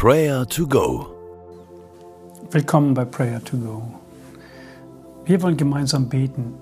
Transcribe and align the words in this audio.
Prayer 0.00 0.46
to 0.46 0.64
Go. 0.64 1.08
Willkommen 2.52 2.94
bei 2.94 3.04
Prayer 3.04 3.42
to 3.42 3.56
Go. 3.56 3.82
Wir 5.24 5.42
wollen 5.42 5.56
gemeinsam 5.56 6.08
beten. 6.08 6.54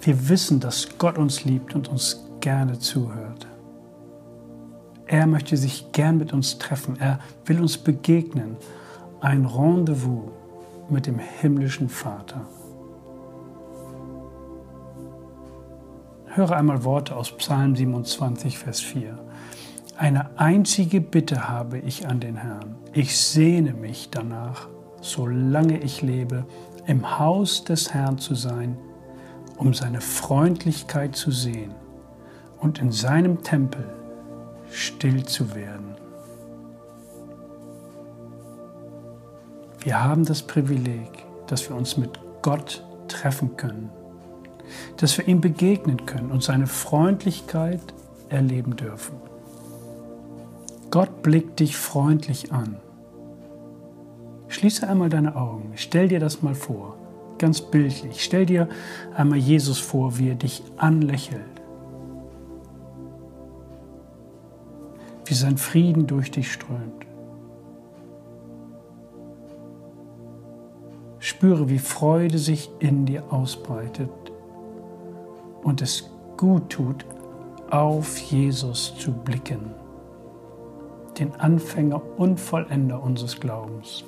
Wir 0.00 0.28
wissen, 0.28 0.58
dass 0.58 0.98
Gott 0.98 1.16
uns 1.16 1.44
liebt 1.44 1.76
und 1.76 1.86
uns 1.86 2.24
gerne 2.40 2.76
zuhört. 2.80 3.46
Er 5.06 5.28
möchte 5.28 5.56
sich 5.56 5.92
gern 5.92 6.16
mit 6.16 6.32
uns 6.32 6.58
treffen. 6.58 6.96
Er 6.98 7.20
will 7.44 7.60
uns 7.60 7.78
begegnen. 7.78 8.56
Ein 9.20 9.46
Rendezvous 9.46 10.32
mit 10.88 11.06
dem 11.06 11.20
himmlischen 11.20 11.88
Vater. 11.88 12.40
Höre 16.26 16.56
einmal 16.56 16.82
Worte 16.82 17.14
aus 17.14 17.30
Psalm 17.30 17.76
27, 17.76 18.58
Vers 18.58 18.80
4. 18.80 19.16
Eine 20.00 20.38
einzige 20.38 21.02
Bitte 21.02 21.50
habe 21.50 21.78
ich 21.78 22.08
an 22.08 22.20
den 22.20 22.36
Herrn. 22.36 22.74
Ich 22.94 23.20
sehne 23.20 23.74
mich 23.74 24.08
danach, 24.10 24.66
solange 25.02 25.76
ich 25.80 26.00
lebe, 26.00 26.46
im 26.86 27.18
Haus 27.18 27.64
des 27.64 27.92
Herrn 27.92 28.16
zu 28.16 28.34
sein, 28.34 28.78
um 29.58 29.74
seine 29.74 30.00
Freundlichkeit 30.00 31.16
zu 31.16 31.30
sehen 31.30 31.74
und 32.60 32.78
in 32.78 32.92
seinem 32.92 33.42
Tempel 33.42 33.84
still 34.70 35.26
zu 35.26 35.54
werden. 35.54 35.94
Wir 39.80 40.02
haben 40.02 40.24
das 40.24 40.40
Privileg, 40.40 41.10
dass 41.46 41.68
wir 41.68 41.76
uns 41.76 41.98
mit 41.98 42.18
Gott 42.40 42.82
treffen 43.06 43.54
können, 43.58 43.90
dass 44.96 45.18
wir 45.18 45.28
ihm 45.28 45.42
begegnen 45.42 46.06
können 46.06 46.30
und 46.30 46.42
seine 46.42 46.66
Freundlichkeit 46.66 47.82
erleben 48.30 48.76
dürfen. 48.76 49.29
Gott 50.90 51.22
blickt 51.22 51.60
dich 51.60 51.76
freundlich 51.76 52.52
an. 52.52 52.76
Schließe 54.48 54.88
einmal 54.88 55.08
deine 55.08 55.36
Augen, 55.36 55.72
stell 55.76 56.08
dir 56.08 56.18
das 56.18 56.42
mal 56.42 56.56
vor, 56.56 56.96
ganz 57.38 57.60
bildlich. 57.60 58.24
Stell 58.24 58.44
dir 58.44 58.68
einmal 59.14 59.38
Jesus 59.38 59.78
vor, 59.78 60.18
wie 60.18 60.30
er 60.30 60.34
dich 60.34 60.64
anlächelt, 60.76 61.44
wie 65.26 65.34
sein 65.34 65.56
Frieden 65.58 66.08
durch 66.08 66.32
dich 66.32 66.52
strömt. 66.52 67.06
Spüre, 71.20 71.68
wie 71.68 71.78
Freude 71.78 72.38
sich 72.38 72.68
in 72.80 73.06
dir 73.06 73.32
ausbreitet 73.32 74.10
und 75.62 75.82
es 75.82 76.10
gut 76.36 76.70
tut, 76.70 77.04
auf 77.70 78.18
Jesus 78.18 78.96
zu 78.98 79.12
blicken 79.12 79.70
den 81.20 81.34
Anfänger 81.34 82.00
und 82.18 82.40
Vollender 82.40 83.02
unseres 83.02 83.38
Glaubens. 83.38 84.04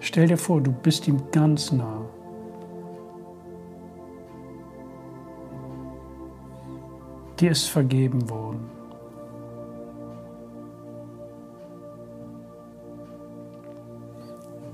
Stell 0.00 0.26
dir 0.26 0.36
vor, 0.36 0.60
du 0.60 0.72
bist 0.72 1.06
ihm 1.06 1.22
ganz 1.30 1.70
nah. 1.70 2.04
Dir 7.38 7.52
ist 7.52 7.66
vergeben 7.66 8.28
worden. 8.28 8.68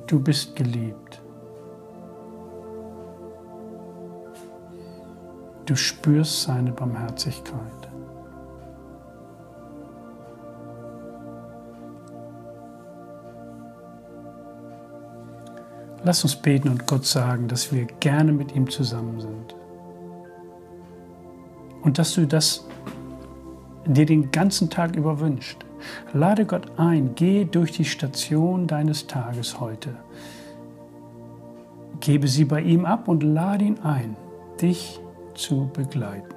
Du 0.07 0.19
bist 0.21 0.57
geliebt. 0.57 1.23
Du 5.67 5.77
spürst 5.77 6.45
seine 6.45 6.73
Barmherzigkeit. 6.73 7.86
Lass 16.05 16.23
uns 16.23 16.37
beten 16.37 16.69
und 16.69 16.87
Gott 16.87 17.05
sagen, 17.05 17.49
dass 17.49 17.73
wir 17.73 17.87
gerne 18.01 18.33
mit 18.33 18.55
ihm 18.55 18.69
zusammen 18.71 19.21
sind. 19.21 19.55
Und 21.83 21.99
dass 21.99 22.15
du 22.15 22.27
das 22.27 22.67
dir 23.87 24.07
den 24.07 24.31
ganzen 24.31 24.71
Tag 24.71 24.97
über 24.97 25.21
wünscht. 25.21 25.65
Lade 26.13 26.45
Gott 26.45 26.79
ein, 26.79 27.15
geh 27.15 27.45
durch 27.45 27.73
die 27.73 27.85
Station 27.85 28.67
deines 28.67 29.07
Tages 29.07 29.61
heute. 29.61 29.95
Gebe 32.01 32.29
sie 32.29 32.45
bei 32.45 32.61
ihm 32.61 32.85
ab 32.85 33.09
und 33.09 33.23
lade 33.23 33.65
ihn 33.65 33.79
ein, 33.81 34.17
dich 34.61 35.01
zu 35.35 35.71
begleiten. 35.73 36.36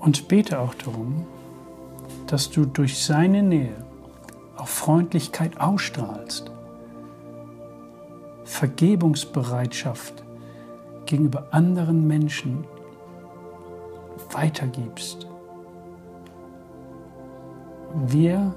Und 0.00 0.28
bete 0.28 0.58
auch 0.58 0.74
darum, 0.74 1.26
dass 2.26 2.50
du 2.50 2.64
durch 2.64 3.02
seine 3.02 3.42
Nähe 3.42 3.76
auch 4.56 4.68
Freundlichkeit 4.68 5.60
ausstrahlst, 5.60 6.50
Vergebungsbereitschaft 8.44 10.24
gegenüber 11.06 11.48
anderen 11.50 12.06
Menschen 12.06 12.64
weitergibst. 14.32 15.26
Wir 18.06 18.54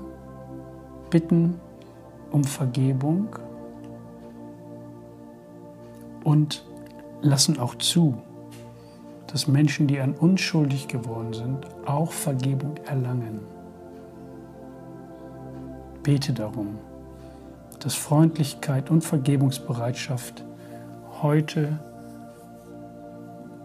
bitten 1.09 1.59
um 2.31 2.43
Vergebung 2.43 3.35
und 6.23 6.65
lassen 7.21 7.59
auch 7.59 7.75
zu, 7.75 8.21
dass 9.33 9.47
Menschen, 9.47 9.88
die 9.88 9.99
an 9.99 10.13
unschuldig 10.13 10.88
geworden 10.88 11.33
sind, 11.33 11.66
auch 11.88 12.11
Vergebung 12.11 12.77
erlangen. 12.85 13.39
Bete 16.03 16.33
darum, 16.33 16.77
dass 17.79 17.95
Freundlichkeit 17.95 18.91
und 18.91 19.03
Vergebungsbereitschaft 19.03 20.45
heute 21.23 21.79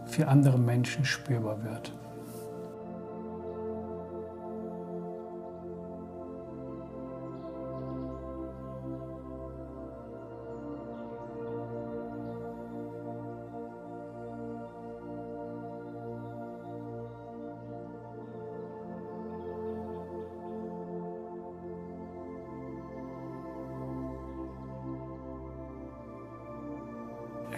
für 0.06 0.26
andere 0.28 0.58
Menschen 0.58 1.04
spürbar 1.04 1.62
wird. 1.62 1.92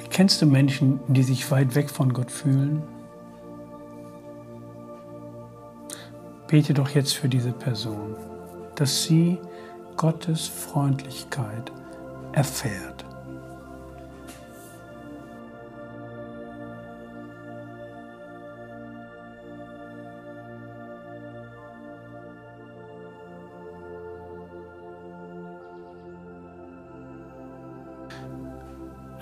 Kennst 0.08 0.40
du 0.40 0.46
Menschen, 0.46 1.00
die 1.08 1.22
sich 1.22 1.50
weit 1.50 1.74
weg 1.74 1.90
von 1.90 2.12
Gott 2.12 2.30
fühlen? 2.30 2.82
Bete 6.48 6.74
doch 6.74 6.88
jetzt 6.90 7.14
für 7.14 7.28
diese 7.28 7.52
Person, 7.52 8.16
dass 8.74 9.04
sie 9.04 9.38
Gottes 9.96 10.46
Freundlichkeit 10.46 11.70
erfährt. 12.32 13.04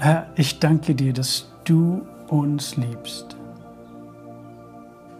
Herr, 0.00 0.28
ich 0.36 0.60
danke 0.60 0.94
dir, 0.94 1.12
dass 1.12 1.48
du 1.64 2.02
uns 2.28 2.76
liebst. 2.76 3.36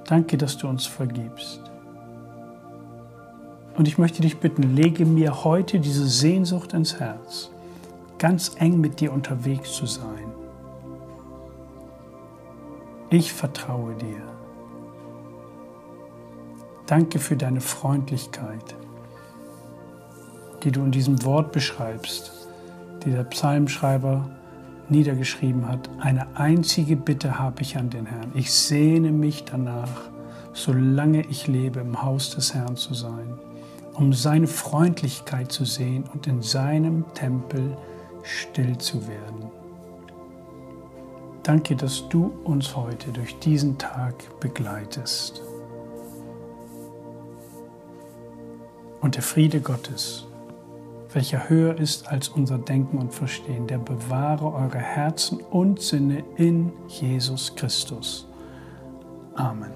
Danke, 0.04 0.38
dass 0.38 0.56
du 0.56 0.68
uns 0.68 0.86
vergibst. 0.86 1.60
Und 3.76 3.88
ich 3.88 3.98
möchte 3.98 4.22
dich 4.22 4.38
bitten, 4.38 4.62
lege 4.76 5.04
mir 5.04 5.42
heute 5.42 5.80
diese 5.80 6.06
Sehnsucht 6.06 6.74
ins 6.74 7.00
Herz, 7.00 7.50
ganz 8.18 8.52
eng 8.60 8.80
mit 8.80 9.00
dir 9.00 9.12
unterwegs 9.12 9.72
zu 9.72 9.86
sein. 9.86 10.32
Ich 13.10 13.32
vertraue 13.32 13.96
dir. 13.96 14.22
Danke 16.86 17.18
für 17.18 17.36
deine 17.36 17.60
Freundlichkeit, 17.60 18.76
die 20.62 20.70
du 20.70 20.84
in 20.84 20.92
diesem 20.92 21.24
Wort 21.24 21.50
beschreibst, 21.50 22.48
die 23.04 23.10
der 23.10 23.24
Psalmschreiber 23.24 24.37
niedergeschrieben 24.90 25.68
hat, 25.68 25.90
eine 26.00 26.36
einzige 26.36 26.96
Bitte 26.96 27.38
habe 27.38 27.62
ich 27.62 27.76
an 27.76 27.90
den 27.90 28.06
Herrn. 28.06 28.32
Ich 28.34 28.52
sehne 28.52 29.12
mich 29.12 29.44
danach, 29.44 30.10
solange 30.52 31.26
ich 31.26 31.46
lebe, 31.46 31.80
im 31.80 32.02
Haus 32.02 32.34
des 32.34 32.54
Herrn 32.54 32.76
zu 32.76 32.94
sein, 32.94 33.38
um 33.94 34.12
seine 34.12 34.46
Freundlichkeit 34.46 35.52
zu 35.52 35.64
sehen 35.64 36.04
und 36.12 36.26
in 36.26 36.42
seinem 36.42 37.04
Tempel 37.14 37.76
still 38.22 38.78
zu 38.78 39.06
werden. 39.08 39.50
Danke, 41.42 41.74
dass 41.76 42.08
du 42.08 42.30
uns 42.44 42.76
heute 42.76 43.10
durch 43.10 43.38
diesen 43.38 43.78
Tag 43.78 44.14
begleitest. 44.40 45.42
Und 49.00 49.14
der 49.14 49.22
Friede 49.22 49.60
Gottes, 49.60 50.27
welcher 51.12 51.48
höher 51.48 51.78
ist 51.78 52.08
als 52.08 52.28
unser 52.28 52.58
Denken 52.58 52.98
und 52.98 53.12
Verstehen, 53.12 53.66
der 53.66 53.78
bewahre 53.78 54.52
eure 54.52 54.78
Herzen 54.78 55.40
und 55.40 55.80
Sinne 55.80 56.24
in 56.36 56.72
Jesus 56.86 57.54
Christus. 57.54 58.28
Amen. 59.34 59.72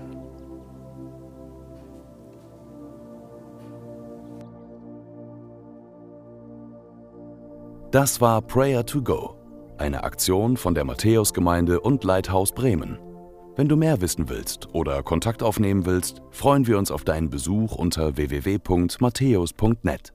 Das 7.91 8.21
war 8.23 8.41
Prayer 8.41 8.87
to 8.87 9.03
Go, 9.03 9.37
eine 9.77 10.03
Aktion 10.03 10.57
von 10.57 10.75
der 10.75 10.85
Matthäusgemeinde 10.85 11.81
und 11.81 12.05
Leithaus 12.05 12.53
Bremen. 12.53 12.99
Wenn 13.55 13.69
du 13.69 13.77
mehr 13.77 14.01
wissen 14.01 14.31
willst 14.31 14.75
oder 14.75 15.03
Kontakt 15.03 15.43
aufnehmen 15.43 15.85
willst, 15.85 16.23
freuen 16.31 16.67
wir 16.67 16.79
uns 16.79 16.91
auf 16.91 17.05
deinen 17.05 17.29
Besuch 17.29 17.75
unter 17.75 18.17
www.matthäus.net. 18.17 20.15